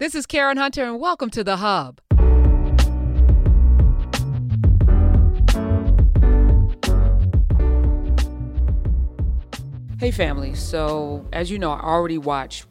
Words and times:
This 0.00 0.16
is 0.16 0.26
Karen 0.26 0.56
Hunter, 0.56 0.82
and 0.82 0.98
welcome 0.98 1.30
to 1.30 1.44
The 1.44 1.58
Hub. 1.58 2.00
Hey, 10.00 10.10
family. 10.10 10.54
So, 10.54 11.24
as 11.32 11.48
you 11.48 11.60
know, 11.60 11.70
I 11.70 11.78
already 11.78 12.18
watch 12.18 12.64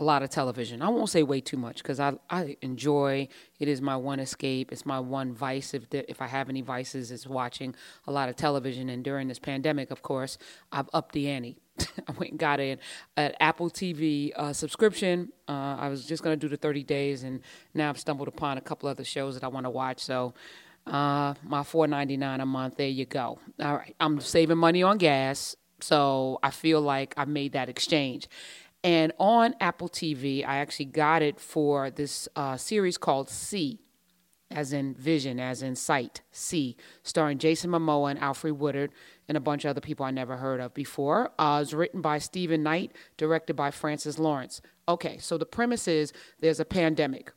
a 0.00 0.04
lot 0.04 0.22
of 0.22 0.30
television. 0.30 0.80
I 0.80 0.88
won't 0.88 1.10
say 1.10 1.22
way 1.22 1.40
too 1.40 1.58
much 1.58 1.76
because 1.82 2.00
I, 2.00 2.14
I 2.30 2.56
enjoy 2.62 3.28
it 3.58 3.68
is 3.68 3.82
my 3.82 3.96
one 3.96 4.18
escape. 4.18 4.72
It's 4.72 4.86
my 4.86 4.98
one 4.98 5.34
vice. 5.34 5.74
If 5.74 5.84
if 5.92 6.22
I 6.22 6.26
have 6.26 6.48
any 6.48 6.62
vices, 6.62 7.10
is 7.10 7.26
watching 7.26 7.74
a 8.06 8.12
lot 8.12 8.30
of 8.30 8.36
television. 8.36 8.88
And 8.88 9.04
during 9.04 9.28
this 9.28 9.38
pandemic, 9.38 9.90
of 9.90 10.00
course, 10.02 10.38
I've 10.72 10.88
upped 10.94 11.12
the 11.12 11.28
ante. 11.28 11.58
I 12.08 12.12
went 12.12 12.30
and 12.30 12.38
got 12.38 12.60
an, 12.60 12.78
an 13.16 13.34
Apple 13.40 13.68
TV 13.68 14.32
uh, 14.34 14.54
subscription. 14.54 15.32
Uh, 15.46 15.76
I 15.78 15.88
was 15.88 16.06
just 16.06 16.22
going 16.22 16.38
to 16.38 16.40
do 16.40 16.48
the 16.48 16.56
30 16.56 16.82
days, 16.82 17.22
and 17.22 17.40
now 17.74 17.90
I've 17.90 18.00
stumbled 18.00 18.28
upon 18.28 18.56
a 18.56 18.62
couple 18.62 18.88
other 18.88 19.04
shows 19.04 19.34
that 19.34 19.44
I 19.44 19.48
want 19.48 19.66
to 19.66 19.70
watch. 19.70 20.00
So, 20.00 20.32
uh, 20.86 21.34
my 21.42 21.60
4.99 21.60 22.40
a 22.40 22.46
month. 22.46 22.76
There 22.78 22.88
you 22.88 23.04
go. 23.04 23.38
All 23.60 23.76
right, 23.76 23.94
I'm 24.00 24.20
saving 24.20 24.58
money 24.58 24.82
on 24.82 24.96
gas, 24.96 25.56
so 25.80 26.38
I 26.42 26.50
feel 26.50 26.80
like 26.80 27.12
I 27.18 27.26
made 27.26 27.52
that 27.52 27.68
exchange. 27.68 28.28
And 28.82 29.12
on 29.18 29.54
Apple 29.60 29.88
TV, 29.88 30.46
I 30.46 30.56
actually 30.56 30.86
got 30.86 31.22
it 31.22 31.38
for 31.38 31.90
this 31.90 32.28
uh, 32.34 32.56
series 32.56 32.96
called 32.96 33.28
See 33.28 33.80
as 34.50 34.72
in 34.72 34.94
vision, 34.94 35.38
as 35.38 35.62
in 35.62 35.76
sight, 35.76 36.22
see, 36.32 36.76
starring 37.04 37.38
Jason 37.38 37.70
Momoa 37.70 38.10
and 38.10 38.20
Alfre 38.20 38.52
Woodard 38.52 38.90
and 39.28 39.36
a 39.36 39.40
bunch 39.40 39.64
of 39.64 39.70
other 39.70 39.80
people 39.80 40.04
I 40.04 40.10
never 40.10 40.36
heard 40.38 40.60
of 40.60 40.74
before. 40.74 41.30
Uh, 41.38 41.58
it 41.58 41.60
was 41.60 41.74
written 41.74 42.00
by 42.00 42.18
Steven 42.18 42.62
Knight, 42.62 42.92
directed 43.16 43.54
by 43.54 43.70
Francis 43.70 44.18
Lawrence. 44.18 44.60
Okay, 44.88 45.18
so 45.18 45.38
the 45.38 45.46
premise 45.46 45.86
is 45.86 46.12
there's 46.40 46.58
a 46.58 46.64
pandemic. 46.64 47.32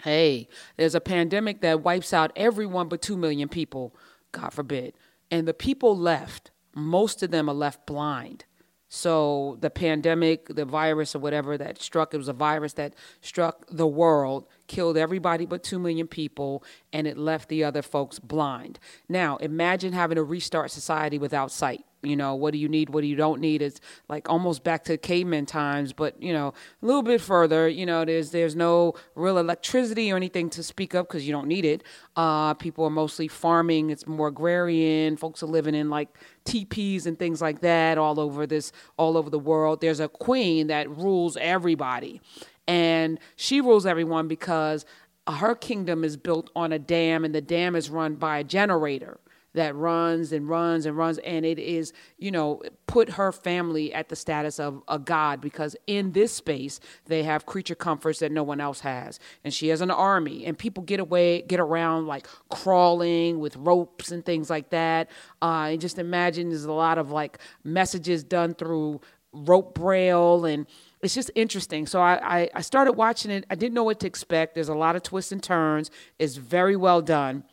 Hey, 0.00 0.48
there's 0.76 0.94
a 0.94 1.00
pandemic 1.00 1.60
that 1.60 1.82
wipes 1.82 2.14
out 2.14 2.32
everyone 2.36 2.88
but 2.88 3.02
2 3.02 3.18
million 3.18 3.48
people, 3.48 3.94
God 4.32 4.52
forbid. 4.52 4.94
And 5.30 5.46
the 5.46 5.54
people 5.54 5.96
left, 5.96 6.52
most 6.74 7.22
of 7.22 7.30
them 7.30 7.50
are 7.50 7.54
left 7.54 7.86
blind. 7.86 8.46
So 8.94 9.58
the 9.60 9.70
pandemic, 9.70 10.54
the 10.54 10.64
virus 10.64 11.16
or 11.16 11.18
whatever 11.18 11.58
that 11.58 11.82
struck, 11.82 12.14
it 12.14 12.16
was 12.16 12.28
a 12.28 12.32
virus 12.32 12.74
that 12.74 12.94
struck 13.20 13.66
the 13.68 13.88
world, 13.88 14.46
killed 14.68 14.96
everybody 14.96 15.46
but 15.46 15.64
2 15.64 15.80
million 15.80 16.06
people, 16.06 16.62
and 16.92 17.08
it 17.08 17.18
left 17.18 17.48
the 17.48 17.64
other 17.64 17.82
folks 17.82 18.20
blind. 18.20 18.78
Now, 19.08 19.36
imagine 19.38 19.94
having 19.94 20.14
to 20.14 20.22
restart 20.22 20.70
society 20.70 21.18
without 21.18 21.50
sight. 21.50 21.84
You 22.04 22.16
know, 22.16 22.34
what 22.34 22.52
do 22.52 22.58
you 22.58 22.68
need? 22.68 22.90
What 22.90 23.02
do 23.02 23.06
you 23.06 23.16
don't 23.16 23.40
need? 23.40 23.62
It's 23.62 23.80
like 24.08 24.28
almost 24.28 24.64
back 24.64 24.84
to 24.84 24.96
caveman 24.96 25.46
times, 25.46 25.92
but 25.92 26.20
you 26.22 26.32
know, 26.32 26.48
a 26.82 26.86
little 26.86 27.02
bit 27.02 27.20
further. 27.20 27.68
You 27.68 27.86
know, 27.86 28.04
there's 28.04 28.30
there's 28.30 28.54
no 28.56 28.94
real 29.14 29.38
electricity 29.38 30.12
or 30.12 30.16
anything 30.16 30.50
to 30.50 30.62
speak 30.62 30.94
of 30.94 31.08
because 31.08 31.26
you 31.26 31.32
don't 31.32 31.48
need 31.48 31.64
it. 31.64 31.82
Uh, 32.16 32.54
people 32.54 32.84
are 32.84 32.90
mostly 32.90 33.28
farming. 33.28 33.90
It's 33.90 34.06
more 34.06 34.28
agrarian. 34.28 35.16
Folks 35.16 35.42
are 35.42 35.46
living 35.46 35.74
in 35.74 35.90
like 35.90 36.08
teepees 36.44 37.06
and 37.06 37.18
things 37.18 37.40
like 37.40 37.60
that 37.60 37.98
all 37.98 38.20
over 38.20 38.46
this, 38.46 38.72
all 38.96 39.16
over 39.16 39.30
the 39.30 39.38
world. 39.38 39.80
There's 39.80 40.00
a 40.00 40.08
queen 40.08 40.68
that 40.68 40.88
rules 40.90 41.36
everybody, 41.38 42.20
and 42.66 43.18
she 43.36 43.60
rules 43.60 43.86
everyone 43.86 44.28
because 44.28 44.84
her 45.26 45.54
kingdom 45.54 46.04
is 46.04 46.16
built 46.16 46.50
on 46.54 46.72
a 46.72 46.78
dam, 46.78 47.24
and 47.24 47.34
the 47.34 47.40
dam 47.40 47.74
is 47.74 47.88
run 47.88 48.16
by 48.16 48.38
a 48.38 48.44
generator 48.44 49.18
that 49.54 49.74
runs 49.74 50.32
and 50.32 50.48
runs 50.48 50.86
and 50.86 50.96
runs 50.96 51.18
and 51.18 51.44
it 51.46 51.58
is 51.58 51.92
you 52.18 52.30
know 52.30 52.60
put 52.86 53.10
her 53.10 53.32
family 53.32 53.92
at 53.94 54.08
the 54.08 54.16
status 54.16 54.60
of 54.60 54.82
a 54.88 54.98
god 54.98 55.40
because 55.40 55.76
in 55.86 56.12
this 56.12 56.32
space 56.32 56.80
they 57.06 57.22
have 57.22 57.46
creature 57.46 57.74
comforts 57.74 58.18
that 58.18 58.30
no 58.30 58.42
one 58.42 58.60
else 58.60 58.80
has 58.80 59.18
and 59.42 59.54
she 59.54 59.68
has 59.68 59.80
an 59.80 59.90
army 59.90 60.44
and 60.44 60.58
people 60.58 60.82
get 60.82 61.00
away 61.00 61.42
get 61.42 61.60
around 61.60 62.06
like 62.06 62.26
crawling 62.50 63.38
with 63.38 63.56
ropes 63.56 64.10
and 64.10 64.24
things 64.24 64.50
like 64.50 64.70
that 64.70 65.08
uh, 65.42 65.68
and 65.70 65.80
just 65.80 65.98
imagine 65.98 66.50
there's 66.50 66.64
a 66.64 66.72
lot 66.72 66.98
of 66.98 67.10
like 67.10 67.38
messages 67.64 68.22
done 68.22 68.54
through 68.54 69.00
rope 69.32 69.74
braille 69.74 70.44
and 70.44 70.66
it's 71.02 71.14
just 71.14 71.30
interesting. 71.34 71.86
So 71.86 72.00
I, 72.00 72.40
I, 72.40 72.50
I 72.54 72.60
started 72.62 72.92
watching 72.92 73.30
it. 73.30 73.44
I 73.50 73.54
didn't 73.56 73.74
know 73.74 73.84
what 73.84 74.00
to 74.00 74.06
expect. 74.06 74.54
There's 74.54 74.70
a 74.70 74.74
lot 74.74 74.96
of 74.96 75.02
twists 75.02 75.32
and 75.32 75.42
turns. 75.42 75.90
It's 76.18 76.36
very 76.36 76.76
well 76.76 77.02
done. 77.02 77.44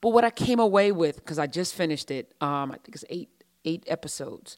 But 0.00 0.10
what 0.10 0.24
I 0.24 0.30
came 0.30 0.58
away 0.58 0.92
with, 0.92 1.16
because 1.16 1.38
I 1.38 1.46
just 1.46 1.74
finished 1.74 2.10
it, 2.10 2.34
um, 2.40 2.72
I 2.72 2.76
think 2.76 2.94
it's 2.94 3.04
eight 3.10 3.28
eight 3.64 3.84
episodes, 3.86 4.56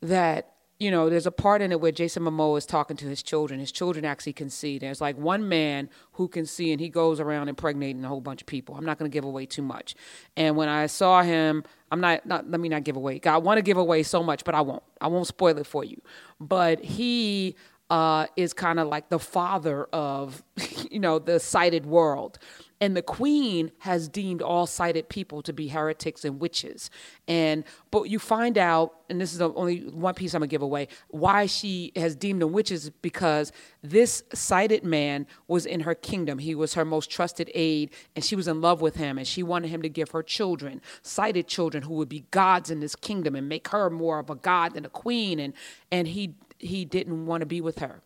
that 0.00 0.52
you 0.82 0.90
know, 0.90 1.08
there's 1.08 1.26
a 1.26 1.32
part 1.32 1.62
in 1.62 1.70
it 1.70 1.80
where 1.80 1.92
Jason 1.92 2.24
Momoa 2.24 2.58
is 2.58 2.66
talking 2.66 2.96
to 2.96 3.06
his 3.06 3.22
children. 3.22 3.60
His 3.60 3.70
children 3.70 4.04
actually 4.04 4.32
can 4.32 4.50
see. 4.50 4.78
There's 4.78 5.00
like 5.00 5.16
one 5.16 5.48
man 5.48 5.88
who 6.14 6.26
can 6.26 6.44
see, 6.44 6.72
and 6.72 6.80
he 6.80 6.88
goes 6.88 7.20
around 7.20 7.48
impregnating 7.48 8.04
a 8.04 8.08
whole 8.08 8.20
bunch 8.20 8.42
of 8.42 8.48
people. 8.48 8.74
I'm 8.74 8.84
not 8.84 8.98
going 8.98 9.08
to 9.08 9.14
give 9.14 9.24
away 9.24 9.46
too 9.46 9.62
much. 9.62 9.94
And 10.36 10.56
when 10.56 10.68
I 10.68 10.86
saw 10.86 11.22
him, 11.22 11.62
I'm 11.92 12.00
not, 12.00 12.26
not 12.26 12.50
let 12.50 12.58
me 12.58 12.68
not 12.68 12.82
give 12.82 12.96
away. 12.96 13.20
I 13.24 13.36
want 13.36 13.58
to 13.58 13.62
give 13.62 13.76
away 13.76 14.02
so 14.02 14.24
much, 14.24 14.42
but 14.42 14.56
I 14.56 14.60
won't. 14.60 14.82
I 15.00 15.06
won't 15.06 15.28
spoil 15.28 15.56
it 15.58 15.68
for 15.68 15.84
you. 15.84 16.02
But 16.40 16.82
he 16.82 17.54
uh, 17.88 18.26
is 18.36 18.52
kind 18.52 18.80
of 18.80 18.88
like 18.88 19.08
the 19.08 19.20
father 19.20 19.84
of, 19.92 20.42
you 20.90 20.98
know, 20.98 21.20
the 21.20 21.38
sighted 21.38 21.86
world. 21.86 22.40
And 22.82 22.96
the 22.96 23.02
queen 23.02 23.70
has 23.78 24.08
deemed 24.08 24.42
all 24.42 24.66
sighted 24.66 25.08
people 25.08 25.40
to 25.42 25.52
be 25.52 25.68
heretics 25.68 26.24
and 26.24 26.40
witches. 26.40 26.90
And 27.28 27.62
but 27.92 28.10
you 28.10 28.18
find 28.18 28.58
out, 28.58 28.94
and 29.08 29.20
this 29.20 29.30
is 29.30 29.38
the 29.38 29.52
only 29.52 29.82
one 29.82 30.14
piece 30.14 30.34
I'm 30.34 30.40
gonna 30.40 30.48
give 30.48 30.62
away, 30.62 30.88
why 31.06 31.46
she 31.46 31.92
has 31.94 32.16
deemed 32.16 32.42
them 32.42 32.50
witches 32.50 32.90
because 32.90 33.52
this 33.84 34.24
sighted 34.34 34.82
man 34.82 35.28
was 35.46 35.64
in 35.64 35.78
her 35.82 35.94
kingdom. 35.94 36.40
He 36.40 36.56
was 36.56 36.74
her 36.74 36.84
most 36.84 37.08
trusted 37.08 37.52
aide, 37.54 37.90
and 38.16 38.24
she 38.24 38.34
was 38.34 38.48
in 38.48 38.60
love 38.60 38.80
with 38.80 38.96
him, 38.96 39.16
and 39.16 39.28
she 39.28 39.44
wanted 39.44 39.68
him 39.68 39.82
to 39.82 39.88
give 39.88 40.10
her 40.10 40.24
children, 40.24 40.80
sighted 41.02 41.46
children 41.46 41.84
who 41.84 41.94
would 41.94 42.08
be 42.08 42.24
gods 42.32 42.68
in 42.68 42.80
this 42.80 42.96
kingdom 42.96 43.36
and 43.36 43.48
make 43.48 43.68
her 43.68 43.90
more 43.90 44.18
of 44.18 44.28
a 44.28 44.34
god 44.34 44.74
than 44.74 44.84
a 44.84 44.90
queen. 44.90 45.38
And 45.38 45.54
and 45.92 46.08
he 46.08 46.34
he 46.58 46.84
didn't 46.84 47.26
want 47.26 47.42
to 47.42 47.46
be 47.46 47.60
with 47.60 47.78
her 47.78 48.02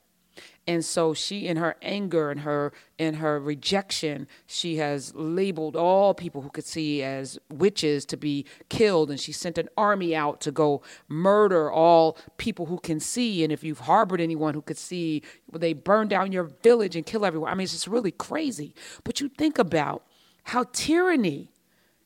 and 0.66 0.84
so 0.84 1.14
she 1.14 1.47
in 1.47 1.56
her 1.56 1.76
anger 1.80 2.30
and 2.30 2.41
her 2.41 2.72
in 2.98 3.14
her 3.14 3.38
rejection 3.38 4.26
she 4.47 4.76
has 4.76 5.14
labeled 5.14 5.76
all 5.76 6.12
people 6.14 6.42
who 6.42 6.50
could 6.50 6.64
see 6.64 7.02
as 7.02 7.38
witches 7.50 8.04
to 8.06 8.16
be 8.16 8.44
killed. 8.69 9.10
And 9.10 9.20
she 9.20 9.32
sent 9.32 9.58
an 9.58 9.69
army 9.76 10.14
out 10.14 10.41
to 10.42 10.50
go 10.50 10.82
murder 11.08 11.70
all 11.70 12.19
people 12.36 12.66
who 12.66 12.78
can 12.78 13.00
see. 13.00 13.44
And 13.44 13.52
if 13.52 13.62
you've 13.62 13.80
harbored 13.80 14.20
anyone 14.20 14.54
who 14.54 14.62
could 14.62 14.78
see 14.78 15.22
they 15.52 15.72
burn 15.72 16.08
down 16.08 16.32
your 16.32 16.44
village 16.62 16.97
and 16.97 17.06
kill 17.06 17.24
everyone. 17.24 17.50
I 17.50 17.54
mean 17.54 17.64
it's 17.64 17.72
just 17.72 17.86
really 17.86 18.12
crazy. 18.12 18.74
But 19.04 19.20
you 19.20 19.28
think 19.28 19.58
about 19.58 20.04
how 20.44 20.64
tyranny 20.72 21.53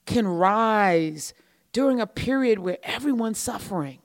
can 0.06 0.26
rise 0.26 1.34
during 1.72 2.00
a 2.00 2.06
period 2.06 2.58
where 2.58 2.78
everyone's 2.82 3.38
suffering 3.38 3.99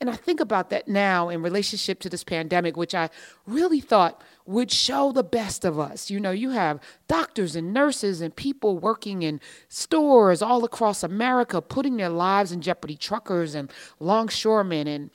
and 0.00 0.10
I 0.10 0.16
think 0.16 0.40
about 0.40 0.70
that 0.70 0.88
now 0.88 1.28
in 1.28 1.42
relationship 1.42 2.00
to 2.00 2.08
this 2.08 2.24
pandemic, 2.24 2.76
which 2.76 2.94
I 2.94 3.10
really 3.46 3.80
thought 3.80 4.22
would 4.44 4.70
show 4.70 5.12
the 5.12 5.22
best 5.22 5.64
of 5.64 5.78
us. 5.78 6.10
You 6.10 6.18
know, 6.18 6.32
you 6.32 6.50
have 6.50 6.80
doctors 7.06 7.54
and 7.54 7.72
nurses 7.72 8.20
and 8.20 8.34
people 8.34 8.78
working 8.78 9.22
in 9.22 9.40
stores 9.68 10.42
all 10.42 10.64
across 10.64 11.02
America, 11.02 11.62
putting 11.62 11.96
their 11.96 12.08
lives 12.08 12.50
in 12.50 12.60
jeopardy, 12.60 12.96
truckers 12.96 13.54
and 13.54 13.72
longshoremen 14.00 14.88
and 14.88 15.10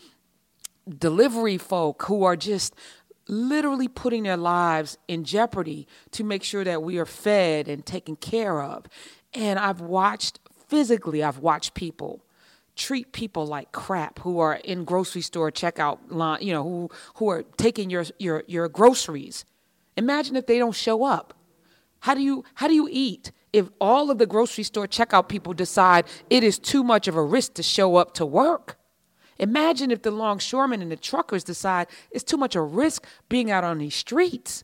delivery 0.98 1.58
folk 1.58 2.04
who 2.04 2.24
are 2.24 2.38
just 2.38 2.74
literally 3.28 3.88
putting 3.88 4.24
their 4.24 4.38
lives 4.38 4.98
in 5.08 5.24
jeopardy 5.24 5.88
to 6.12 6.24
make 6.24 6.42
sure 6.42 6.64
that 6.64 6.82
we 6.82 6.98
are 6.98 7.06
fed 7.06 7.68
and 7.68 7.86
taken 7.86 8.16
care 8.16 8.62
of. 8.62 8.88
And 9.34 9.60
I've 9.60 9.82
watched 9.82 10.40
physically, 10.68 11.22
I've 11.22 11.38
watched 11.40 11.74
people 11.76 12.24
treat 12.80 13.12
people 13.12 13.46
like 13.46 13.72
crap 13.72 14.20
who 14.20 14.40
are 14.40 14.56
in 14.56 14.86
grocery 14.86 15.22
store 15.22 15.52
checkout 15.52 16.00
line, 16.08 16.42
you 16.42 16.54
know, 16.54 16.64
who 16.64 16.90
who 17.16 17.30
are 17.30 17.44
taking 17.58 17.90
your 17.90 18.06
your 18.18 18.44
your 18.48 18.68
groceries. 18.70 19.46
Imagine 19.98 20.36
if 20.36 20.48
they 20.48 20.58
don't 20.58 20.76
show 20.76 21.04
up. 21.04 21.34
How 22.00 22.16
do 22.16 22.22
you 22.22 22.44
how 22.56 22.68
do 22.68 22.74
you 22.74 22.88
eat 22.90 23.32
if 23.52 23.70
all 23.82 24.10
of 24.10 24.18
the 24.18 24.26
grocery 24.26 24.64
store 24.64 24.88
checkout 24.88 25.28
people 25.28 25.54
decide 25.54 26.06
it 26.30 26.44
is 26.44 26.58
too 26.58 26.84
much 26.84 27.08
of 27.08 27.16
a 27.16 27.24
risk 27.24 27.54
to 27.56 27.64
show 27.64 27.98
up 27.98 28.14
to 28.16 28.26
work? 28.26 28.78
Imagine 29.38 29.92
if 29.92 30.02
the 30.02 30.12
longshoremen 30.12 30.82
and 30.82 30.92
the 30.92 30.98
truckers 30.98 31.44
decide 31.44 31.88
it's 32.12 32.24
too 32.24 32.38
much 32.38 32.56
of 32.56 32.62
a 32.62 32.66
risk 32.66 33.06
being 33.28 33.52
out 33.52 33.64
on 33.64 33.78
these 33.78 33.96
streets. 33.96 34.64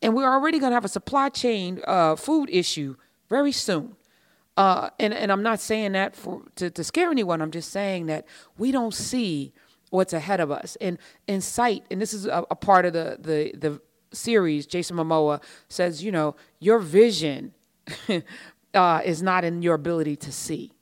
And 0.00 0.14
we're 0.14 0.32
already 0.32 0.58
going 0.60 0.70
to 0.70 0.74
have 0.74 0.84
a 0.84 0.88
supply 0.88 1.28
chain 1.28 1.80
uh, 1.86 2.14
food 2.14 2.48
issue 2.50 2.96
very 3.28 3.52
soon. 3.52 3.96
Uh, 4.58 4.90
and, 4.98 5.14
and 5.14 5.30
I'm 5.30 5.44
not 5.44 5.60
saying 5.60 5.92
that 5.92 6.16
for 6.16 6.42
to, 6.56 6.68
to 6.68 6.82
scare 6.82 7.12
anyone. 7.12 7.40
I'm 7.40 7.52
just 7.52 7.70
saying 7.70 8.06
that 8.06 8.26
we 8.58 8.72
don't 8.72 8.92
see 8.92 9.52
what's 9.90 10.12
ahead 10.12 10.40
of 10.40 10.50
us. 10.50 10.76
And 10.80 10.98
in 11.28 11.40
sight, 11.40 11.84
and 11.92 12.02
this 12.02 12.12
is 12.12 12.26
a, 12.26 12.44
a 12.50 12.56
part 12.56 12.84
of 12.84 12.92
the, 12.92 13.18
the, 13.20 13.52
the 13.56 13.80
series, 14.10 14.66
Jason 14.66 14.96
Momoa 14.96 15.40
says, 15.68 16.02
you 16.02 16.10
know, 16.10 16.34
your 16.58 16.80
vision 16.80 17.54
uh, 18.74 19.00
is 19.04 19.22
not 19.22 19.44
in 19.44 19.62
your 19.62 19.74
ability 19.74 20.16
to 20.16 20.32
see. 20.32 20.72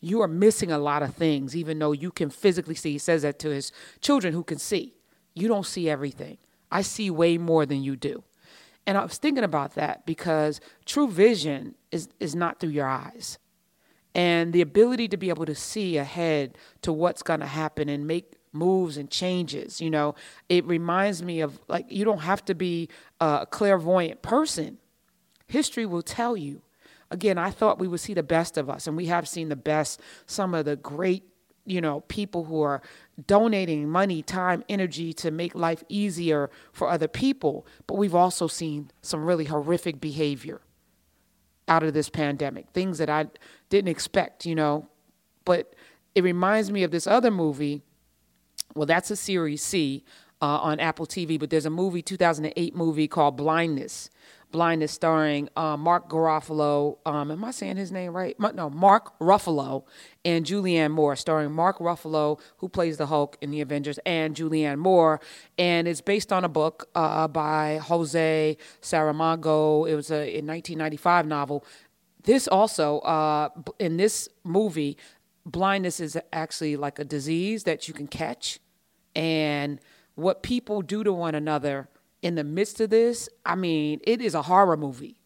You 0.00 0.20
are 0.20 0.28
missing 0.28 0.72
a 0.72 0.78
lot 0.78 1.04
of 1.04 1.14
things, 1.14 1.54
even 1.54 1.78
though 1.78 1.92
you 1.92 2.10
can 2.10 2.30
physically 2.30 2.74
see. 2.74 2.90
He 2.92 2.98
says 2.98 3.22
that 3.22 3.38
to 3.38 3.50
his 3.50 3.70
children 4.00 4.34
who 4.34 4.42
can 4.42 4.58
see. 4.58 4.92
You 5.34 5.46
don't 5.46 5.66
see 5.66 5.88
everything. 5.88 6.38
I 6.68 6.82
see 6.82 7.12
way 7.12 7.38
more 7.38 7.64
than 7.64 7.80
you 7.80 7.94
do. 7.94 8.24
And 8.86 8.98
I 8.98 9.02
was 9.02 9.16
thinking 9.16 9.44
about 9.44 9.74
that 9.74 10.04
because 10.04 10.60
true 10.84 11.08
vision 11.08 11.74
is, 11.90 12.08
is 12.20 12.34
not 12.34 12.60
through 12.60 12.70
your 12.70 12.86
eyes. 12.86 13.38
And 14.14 14.52
the 14.52 14.60
ability 14.60 15.08
to 15.08 15.16
be 15.16 15.28
able 15.28 15.46
to 15.46 15.54
see 15.54 15.96
ahead 15.96 16.56
to 16.82 16.92
what's 16.92 17.22
going 17.22 17.40
to 17.40 17.46
happen 17.46 17.88
and 17.88 18.06
make 18.06 18.34
moves 18.52 18.96
and 18.96 19.10
changes, 19.10 19.80
you 19.80 19.90
know, 19.90 20.14
it 20.48 20.64
reminds 20.66 21.22
me 21.22 21.40
of 21.40 21.58
like, 21.66 21.86
you 21.90 22.04
don't 22.04 22.20
have 22.20 22.44
to 22.44 22.54
be 22.54 22.88
a 23.20 23.46
clairvoyant 23.50 24.22
person. 24.22 24.78
History 25.48 25.86
will 25.86 26.02
tell 26.02 26.36
you. 26.36 26.62
Again, 27.10 27.38
I 27.38 27.50
thought 27.50 27.78
we 27.78 27.88
would 27.88 28.00
see 28.00 28.14
the 28.14 28.22
best 28.22 28.56
of 28.56 28.70
us, 28.70 28.86
and 28.86 28.96
we 28.96 29.06
have 29.06 29.28
seen 29.28 29.48
the 29.48 29.56
best, 29.56 30.00
some 30.26 30.54
of 30.54 30.64
the 30.64 30.74
great 30.76 31.22
you 31.66 31.80
know, 31.80 32.00
people 32.02 32.44
who 32.44 32.60
are 32.62 32.82
donating 33.26 33.88
money, 33.88 34.22
time, 34.22 34.62
energy 34.68 35.12
to 35.14 35.30
make 35.30 35.54
life 35.54 35.82
easier 35.88 36.50
for 36.72 36.88
other 36.88 37.08
people. 37.08 37.66
But 37.86 37.96
we've 37.96 38.14
also 38.14 38.46
seen 38.46 38.90
some 39.02 39.24
really 39.24 39.44
horrific 39.44 40.00
behavior 40.00 40.60
out 41.66 41.82
of 41.82 41.94
this 41.94 42.10
pandemic, 42.10 42.68
things 42.70 42.98
that 42.98 43.08
I 43.08 43.26
didn't 43.70 43.88
expect, 43.88 44.44
you 44.44 44.54
know. 44.54 44.88
But 45.44 45.74
it 46.14 46.22
reminds 46.22 46.70
me 46.70 46.82
of 46.82 46.90
this 46.90 47.06
other 47.06 47.30
movie. 47.30 47.82
Well, 48.74 48.86
that's 48.86 49.10
a 49.10 49.16
series 49.16 49.62
See 49.62 50.04
uh, 50.42 50.58
on 50.58 50.80
Apple 50.80 51.06
TV, 51.06 51.38
but 51.38 51.50
there's 51.50 51.66
a 51.66 51.70
movie, 51.70 52.02
2008 52.02 52.74
movie 52.74 53.08
called 53.08 53.36
Blindness 53.36 54.10
Blindness, 54.54 54.92
starring 54.92 55.48
uh, 55.56 55.76
Mark 55.76 56.08
Garofalo. 56.08 56.98
Um, 57.04 57.32
am 57.32 57.42
I 57.42 57.50
saying 57.50 57.76
his 57.76 57.90
name 57.90 58.12
right? 58.12 58.38
No, 58.38 58.70
Mark 58.70 59.18
Ruffalo 59.18 59.82
and 60.24 60.46
Julianne 60.46 60.92
Moore, 60.92 61.16
starring 61.16 61.50
Mark 61.50 61.80
Ruffalo, 61.80 62.38
who 62.58 62.68
plays 62.68 62.96
the 62.96 63.06
Hulk 63.06 63.36
in 63.40 63.50
the 63.50 63.60
Avengers, 63.60 63.98
and 64.06 64.36
Julianne 64.36 64.78
Moore. 64.78 65.20
And 65.58 65.88
it's 65.88 66.00
based 66.00 66.32
on 66.32 66.44
a 66.44 66.48
book 66.48 66.88
uh, 66.94 67.26
by 67.26 67.80
Jose 67.82 68.56
Saramago. 68.80 69.90
It 69.90 69.96
was 69.96 70.12
a, 70.12 70.14
a 70.14 70.38
1995 70.38 71.26
novel. 71.26 71.64
This 72.22 72.46
also, 72.46 73.00
uh, 73.00 73.48
in 73.80 73.96
this 73.96 74.28
movie, 74.44 74.96
blindness 75.44 75.98
is 75.98 76.16
actually 76.32 76.76
like 76.76 77.00
a 77.00 77.04
disease 77.04 77.64
that 77.64 77.88
you 77.88 77.94
can 77.94 78.06
catch. 78.06 78.60
And 79.16 79.80
what 80.14 80.44
people 80.44 80.80
do 80.80 81.02
to 81.02 81.12
one 81.12 81.34
another 81.34 81.88
in 82.24 82.36
the 82.36 82.42
midst 82.42 82.80
of 82.80 82.88
this, 82.88 83.28
I 83.44 83.54
mean, 83.54 84.00
it 84.02 84.22
is 84.22 84.34
a 84.34 84.40
horror 84.40 84.78
movie. 84.78 85.20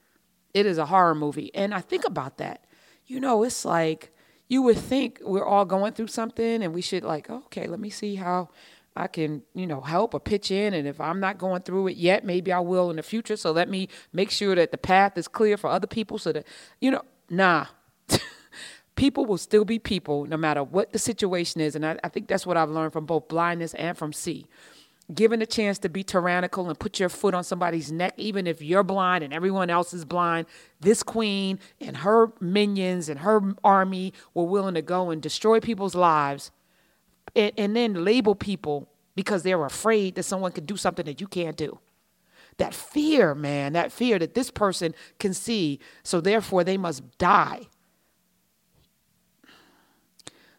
It 0.52 0.66
is 0.66 0.78
a 0.78 0.86
horror 0.86 1.14
movie. 1.14 1.54
And 1.54 1.72
I 1.72 1.80
think 1.80 2.04
about 2.04 2.38
that. 2.38 2.64
You 3.06 3.20
know, 3.20 3.44
it's 3.44 3.64
like 3.64 4.12
you 4.48 4.62
would 4.62 4.78
think 4.78 5.20
we're 5.22 5.44
all 5.44 5.64
going 5.64 5.92
through 5.92 6.08
something 6.08 6.60
and 6.60 6.74
we 6.74 6.80
should 6.80 7.04
like, 7.04 7.30
okay, 7.30 7.68
let 7.68 7.78
me 7.78 7.88
see 7.88 8.16
how 8.16 8.48
I 8.96 9.06
can, 9.06 9.42
you 9.54 9.64
know, 9.64 9.80
help 9.80 10.12
or 10.12 10.18
pitch 10.18 10.50
in. 10.50 10.74
And 10.74 10.88
if 10.88 11.00
I'm 11.00 11.20
not 11.20 11.38
going 11.38 11.62
through 11.62 11.86
it 11.86 11.96
yet, 11.96 12.24
maybe 12.24 12.50
I 12.50 12.58
will 12.58 12.90
in 12.90 12.96
the 12.96 13.04
future. 13.04 13.36
So 13.36 13.52
let 13.52 13.68
me 13.68 13.88
make 14.12 14.32
sure 14.32 14.56
that 14.56 14.72
the 14.72 14.78
path 14.78 15.16
is 15.16 15.28
clear 15.28 15.56
for 15.56 15.70
other 15.70 15.86
people 15.86 16.18
so 16.18 16.32
that, 16.32 16.46
you 16.80 16.90
know, 16.90 17.02
nah. 17.30 17.66
people 18.96 19.24
will 19.24 19.38
still 19.38 19.64
be 19.64 19.78
people 19.78 20.26
no 20.26 20.36
matter 20.36 20.64
what 20.64 20.92
the 20.92 20.98
situation 20.98 21.60
is. 21.60 21.76
And 21.76 21.86
I, 21.86 21.96
I 22.02 22.08
think 22.08 22.26
that's 22.26 22.44
what 22.44 22.56
I've 22.56 22.70
learned 22.70 22.92
from 22.92 23.06
both 23.06 23.28
blindness 23.28 23.72
and 23.74 23.96
from 23.96 24.12
See 24.12 24.46
given 25.14 25.40
a 25.40 25.46
chance 25.46 25.78
to 25.78 25.88
be 25.88 26.02
tyrannical 26.02 26.68
and 26.68 26.78
put 26.78 27.00
your 27.00 27.08
foot 27.08 27.34
on 27.34 27.42
somebody's 27.42 27.90
neck, 27.90 28.14
even 28.16 28.46
if 28.46 28.60
you're 28.60 28.82
blind 28.82 29.24
and 29.24 29.32
everyone 29.32 29.70
else 29.70 29.94
is 29.94 30.04
blind, 30.04 30.46
this 30.80 31.02
queen 31.02 31.58
and 31.80 31.98
her 31.98 32.30
minions 32.40 33.08
and 33.08 33.20
her 33.20 33.54
army 33.64 34.12
were 34.34 34.44
willing 34.44 34.74
to 34.74 34.82
go 34.82 35.10
and 35.10 35.22
destroy 35.22 35.60
people's 35.60 35.94
lives 35.94 36.50
and, 37.34 37.52
and 37.56 37.74
then 37.74 38.04
label 38.04 38.34
people 38.34 38.88
because 39.14 39.42
they're 39.42 39.64
afraid 39.64 40.14
that 40.14 40.24
someone 40.24 40.52
can 40.52 40.64
do 40.64 40.76
something 40.76 41.06
that 41.06 41.20
you 41.20 41.26
can't 41.26 41.56
do. 41.56 41.78
That 42.58 42.74
fear, 42.74 43.34
man, 43.34 43.72
that 43.72 43.92
fear 43.92 44.18
that 44.18 44.34
this 44.34 44.50
person 44.50 44.94
can 45.18 45.32
see, 45.32 45.80
so 46.02 46.20
therefore 46.20 46.64
they 46.64 46.76
must 46.76 47.18
die. 47.18 47.62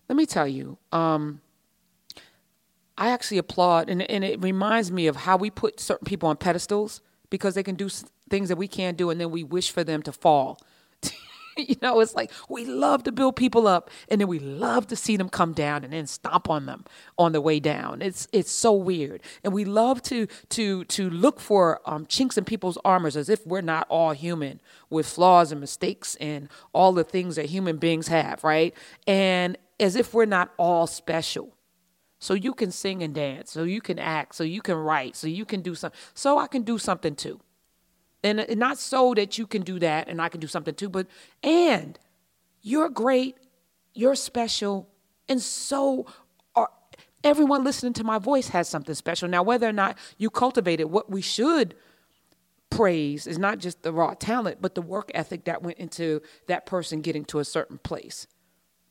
Let 0.08 0.16
me 0.16 0.26
tell 0.26 0.48
you, 0.48 0.78
um, 0.92 1.42
I 3.00 3.12
actually 3.12 3.38
applaud, 3.38 3.90
and, 3.90 4.02
and 4.12 4.26
it 4.26 4.44
reminds 4.44 4.92
me 4.92 5.08
of 5.08 5.16
how 5.16 5.38
we 5.38 5.50
put 5.50 5.80
certain 5.80 6.06
people 6.06 6.28
on 6.28 6.36
pedestals 6.36 7.00
because 7.30 7.56
they 7.56 7.64
can 7.64 7.76
do 7.76 7.88
things 8.30 8.50
that 8.50 8.58
we 8.58 8.68
can't 8.68 8.98
do, 8.98 9.10
and 9.10 9.20
then 9.22 9.32
we 9.32 9.42
wish 9.42 9.72
for 9.72 9.86
them 9.86 10.02
to 10.04 10.12
fall. 10.12 10.60
you 11.58 11.78
know, 11.82 12.02
it's 12.02 12.14
like 12.14 12.30
we 12.50 12.66
love 12.66 13.04
to 13.04 13.14
build 13.14 13.38
people 13.38 13.68
up, 13.68 13.90
and 14.10 14.20
then 14.20 14.28
we 14.28 14.38
love 14.38 14.86
to 14.88 14.98
see 14.98 15.16
them 15.16 15.30
come 15.30 15.54
down 15.54 15.86
and 15.86 15.94
then 15.94 16.08
stomp 16.08 16.50
on 16.50 16.66
them 16.66 16.84
on 17.18 17.32
the 17.32 17.40
way 17.40 17.62
down. 17.62 18.02
It's 18.02 18.28
it's 18.34 18.52
so 18.52 18.74
weird, 18.74 19.22
and 19.46 19.54
we 19.54 19.64
love 19.64 20.04
to 20.04 20.28
to 20.50 20.84
to 20.84 21.10
look 21.10 21.40
for 21.40 21.80
um, 21.86 22.06
chinks 22.06 22.38
in 22.38 22.44
people's 22.44 22.78
armors 22.84 23.16
as 23.16 23.30
if 23.30 23.48
we're 23.48 23.62
not 23.62 23.88
all 23.90 24.12
human 24.12 24.60
with 24.90 25.08
flaws 25.08 25.54
and 25.54 25.62
mistakes 25.62 26.16
and 26.20 26.50
all 26.74 26.92
the 26.92 27.06
things 27.06 27.38
that 27.38 27.46
human 27.46 27.78
beings 27.78 28.10
have, 28.10 28.44
right? 28.44 28.76
And 29.08 29.58
as 29.80 29.96
if 29.96 30.14
we're 30.14 30.26
not 30.26 30.52
all 30.58 30.86
special 30.86 31.54
so 32.20 32.34
you 32.34 32.54
can 32.54 32.70
sing 32.70 33.02
and 33.02 33.16
dance, 33.16 33.50
so 33.52 33.64
you 33.64 33.80
can 33.80 33.98
act, 33.98 34.36
so 34.36 34.44
you 34.44 34.62
can 34.62 34.76
write, 34.76 35.16
so 35.16 35.28
you 35.28 35.46
can 35.46 35.62
do 35.62 35.74
something. 35.74 35.98
So 36.14 36.38
I 36.38 36.48
can 36.48 36.64
do 36.64 36.78
something 36.78 37.16
too. 37.16 37.40
And, 38.22 38.42
and 38.42 38.60
not 38.60 38.78
so 38.78 39.14
that 39.14 39.38
you 39.38 39.48
can 39.48 39.62
do 39.62 39.80
that 39.80 40.10
and 40.10 40.22
I 40.22 40.28
can 40.28 40.42
do 40.42 40.48
something 40.48 40.76
too, 40.76 40.90
but 40.90 41.08
and 41.42 41.98
you're 42.62 42.90
great, 42.90 43.38
you're 43.94 44.16
special, 44.16 44.90
and 45.30 45.42
so 45.42 46.08
are 46.56 46.70
everyone 47.24 47.64
listening 47.64 47.94
to 47.94 48.04
my 48.04 48.20
voice 48.20 48.50
has 48.50 48.68
something 48.68 48.96
special. 48.96 49.30
Now, 49.30 49.42
whether 49.42 49.70
or 49.70 49.74
not 49.74 49.98
you 50.18 50.30
cultivate 50.30 50.82
it, 50.82 50.90
what 50.90 51.10
we 51.10 51.22
should 51.22 51.74
praise 52.70 53.28
is 53.28 53.40
not 53.40 53.60
just 53.60 53.82
the 53.84 53.94
raw 53.94 54.14
talent, 54.14 54.58
but 54.60 54.76
the 54.76 54.82
work 54.82 55.10
ethic 55.14 55.46
that 55.46 55.64
went 55.64 55.78
into 55.78 56.22
that 56.48 56.66
person 56.66 57.00
getting 57.00 57.24
to 57.26 57.40
a 57.40 57.46
certain 57.46 57.78
place. 57.78 58.28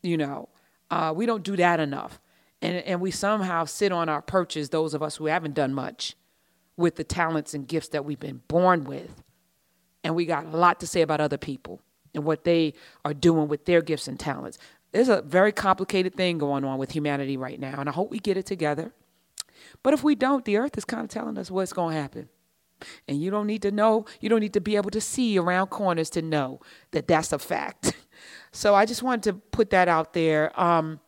You 0.03 0.17
know, 0.17 0.49
uh, 0.91 1.13
we 1.15 1.27
don't 1.27 1.43
do 1.43 1.57
that 1.57 1.79
enough 1.79 2.19
and, 2.61 2.77
and 2.79 3.01
we 3.01 3.11
somehow 3.11 3.65
sit 3.65 3.93
on 3.93 4.09
our 4.09 4.23
perches, 4.23 4.71
those 4.71 4.95
of 4.95 5.03
us 5.03 5.17
who 5.17 5.27
haven't 5.27 5.55
done 5.55 5.73
much, 5.73 6.17
with 6.77 6.97
the 6.97 7.05
talents 7.05 7.55
and 7.55 7.67
gifts 7.67 7.89
that 7.89 8.05
we've 8.05 8.21
been 8.21 8.43
born 8.49 8.85
with. 8.85 9.23
And 10.05 10.15
we 10.15 10.27
got 10.27 10.47
a 10.47 10.57
lot 10.57 10.81
to 10.81 10.87
say 10.87 11.03
about 11.03 11.21
other 11.21 11.39
people 11.39 11.81
and 12.15 12.25
what 12.25 12.45
they 12.45 12.75
are 13.05 13.15
doing 13.15 13.49
with 13.49 13.65
their 13.65 13.83
gifts 13.83 14.09
and 14.09 14.19
talents. 14.19 14.59
There's 14.93 15.09
a 15.09 15.23
very 15.23 15.53
complicated 15.53 16.15
thing 16.15 16.39
going 16.39 16.65
on 16.65 16.79
with 16.79 16.93
humanity 16.93 17.37
right 17.37 17.61
now, 17.61 17.79
and 17.79 17.89
I 17.89 17.93
hope 17.93 18.11
we 18.11 18.19
get 18.19 18.37
it 18.37 18.47
together. 18.47 18.93
But 19.83 19.93
if 19.93 20.03
we 20.03 20.15
don't, 20.15 20.45
the 20.45 20.57
earth 20.57 20.79
is 20.79 20.85
kind 20.85 21.03
of 21.03 21.11
telling 21.11 21.37
us 21.37 21.51
what's 21.51 21.73
going 21.73 21.95
to 21.95 22.01
happen. 22.01 22.29
And 23.09 23.21
you 23.21 23.31
don't 23.31 23.47
need 23.47 23.63
to 23.63 23.73
know, 23.73 24.07
you 24.21 24.29
don't 24.29 24.41
need 24.41 24.55
to 24.55 24.61
be 24.61 24.77
able 24.77 24.91
to 24.91 25.01
see 25.01 25.37
around 25.37 25.67
corners 25.67 26.11
to 26.11 26.23
know 26.23 26.61
that 26.93 27.09
that's 27.09 27.33
a 27.33 27.39
fact. 27.39 27.93
so 28.53 28.75
I 28.75 28.87
just 28.87 29.03
wanted 29.03 29.25
to 29.25 29.33
put 29.35 29.71
that 29.71 29.89
out 29.89 30.13
there. 30.13 30.59
Um, 30.59 31.01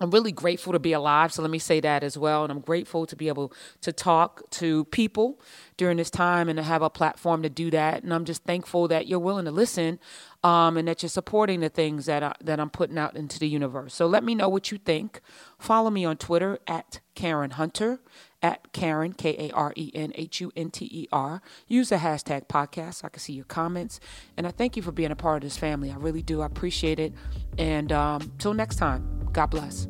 I'm 0.00 0.10
really 0.10 0.32
grateful 0.32 0.72
to 0.72 0.80
be 0.80 0.92
alive. 0.92 1.32
So 1.32 1.40
let 1.40 1.52
me 1.52 1.60
say 1.60 1.78
that 1.80 2.02
as 2.02 2.18
well. 2.18 2.42
And 2.42 2.50
I'm 2.50 2.60
grateful 2.60 3.06
to 3.06 3.14
be 3.14 3.28
able 3.28 3.52
to 3.82 3.92
talk 3.92 4.42
to 4.50 4.86
people 4.86 5.40
during 5.76 5.98
this 5.98 6.10
time 6.10 6.48
and 6.48 6.56
to 6.56 6.64
have 6.64 6.82
a 6.82 6.90
platform 6.90 7.42
to 7.42 7.48
do 7.48 7.70
that. 7.70 8.02
And 8.02 8.12
I'm 8.12 8.24
just 8.24 8.42
thankful 8.42 8.88
that 8.88 9.06
you're 9.06 9.20
willing 9.20 9.44
to 9.44 9.52
listen 9.52 10.00
um, 10.42 10.76
and 10.76 10.88
that 10.88 11.02
you're 11.02 11.10
supporting 11.10 11.60
the 11.60 11.68
things 11.68 12.06
that, 12.06 12.24
I, 12.24 12.34
that 12.42 12.58
I'm 12.58 12.70
putting 12.70 12.98
out 12.98 13.16
into 13.16 13.38
the 13.38 13.48
universe. 13.48 13.94
So 13.94 14.06
let 14.06 14.24
me 14.24 14.34
know 14.34 14.48
what 14.48 14.72
you 14.72 14.78
think. 14.78 15.20
Follow 15.60 15.90
me 15.90 16.04
on 16.04 16.16
Twitter 16.16 16.58
at 16.66 16.98
Karen 17.14 17.52
Hunter, 17.52 18.00
at 18.42 18.72
Karen, 18.72 19.12
K 19.12 19.48
A 19.48 19.54
R 19.54 19.72
E 19.76 19.92
N 19.94 20.12
H 20.16 20.40
U 20.40 20.50
N 20.56 20.70
T 20.70 20.86
E 20.90 21.08
R. 21.12 21.40
Use 21.68 21.90
the 21.90 21.96
hashtag 21.96 22.48
podcast 22.48 22.94
so 22.94 23.06
I 23.06 23.10
can 23.10 23.20
see 23.20 23.32
your 23.32 23.44
comments. 23.44 24.00
And 24.36 24.44
I 24.44 24.50
thank 24.50 24.76
you 24.76 24.82
for 24.82 24.92
being 24.92 25.12
a 25.12 25.16
part 25.16 25.44
of 25.44 25.48
this 25.48 25.56
family. 25.56 25.92
I 25.92 25.96
really 25.96 26.22
do. 26.22 26.42
I 26.42 26.46
appreciate 26.46 26.98
it. 26.98 27.14
And 27.56 27.92
um, 27.92 28.32
till 28.38 28.54
next 28.54 28.76
time. 28.76 29.23
God 29.34 29.50
bless. 29.50 29.88